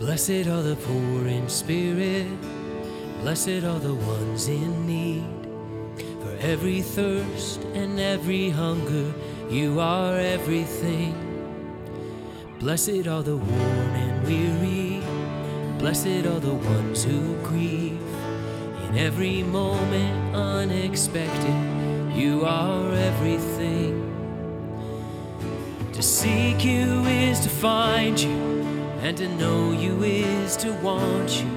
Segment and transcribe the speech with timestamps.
[0.00, 2.26] Blessed are the poor in spirit,
[3.20, 5.26] blessed are the ones in need.
[6.22, 9.12] For every thirst and every hunger,
[9.50, 11.12] you are everything.
[12.60, 15.02] Blessed are the worn and weary,
[15.78, 18.00] blessed are the ones who grieve.
[18.88, 24.00] In every moment unexpected, you are everything.
[25.92, 28.49] To seek you is to find you,
[29.02, 31.48] and to know you is to want you.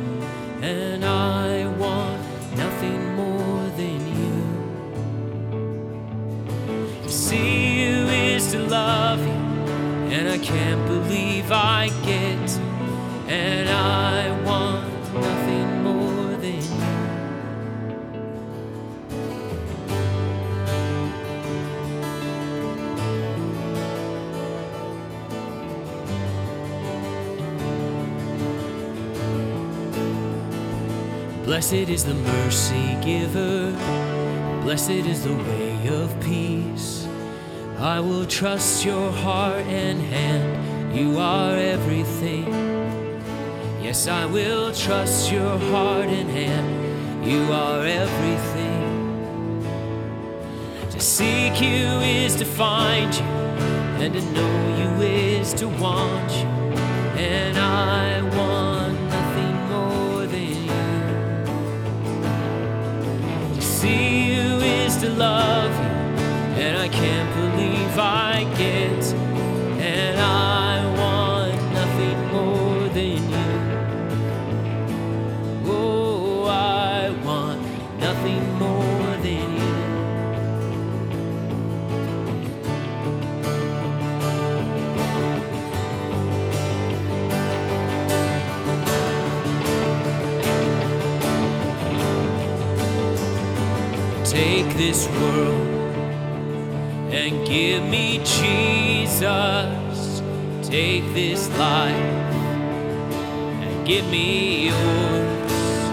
[0.61, 2.22] And I want
[2.55, 4.35] nothing more than you.
[7.03, 9.41] To see you is to love you,
[10.13, 12.50] and I can't believe I get.
[13.27, 14.12] And I
[31.44, 33.72] Blessed is the mercy giver,
[34.63, 37.05] blessed is the way of peace.
[37.77, 42.47] I will trust your heart and hand, you are everything.
[43.83, 49.63] Yes, I will trust your heart and hand, you are everything.
[50.91, 53.25] To seek you is to find you,
[54.02, 56.47] and to know you is to want you.
[57.19, 58.62] And I want
[63.83, 69.32] see you is to love you, and I can't believe I get.
[94.33, 95.67] Take this world
[97.13, 99.21] and give me Jesus.
[100.67, 101.94] Take this life
[103.61, 105.83] and give me yours.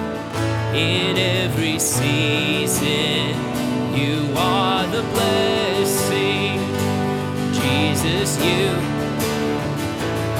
[0.74, 3.36] In every season,
[3.94, 6.60] you are the blessing.
[7.60, 8.70] Jesus, you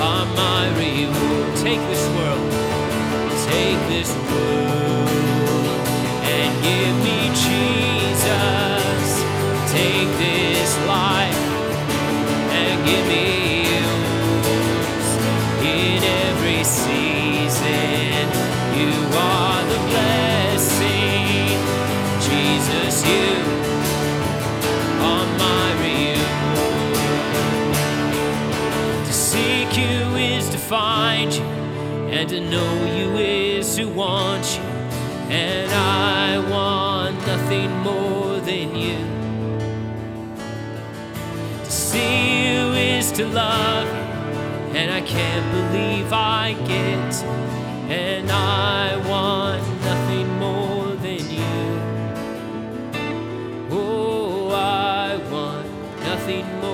[0.01, 1.55] are my reward.
[1.59, 2.51] Take this world,
[3.53, 5.11] take this world
[6.25, 7.20] and give me
[15.81, 18.29] In every season,
[18.81, 21.59] you are the blessing.
[22.29, 23.33] Jesus, you
[25.09, 25.59] are my.
[29.07, 34.63] To seek you is to find you, and to know you is to want you.
[35.31, 38.99] And I want nothing more than you.
[41.65, 44.10] To see you is to love you,
[44.75, 47.15] and I can't believe I get,
[47.91, 51.63] and I want nothing more than you.
[53.71, 55.67] Oh, I want
[56.01, 56.70] nothing more.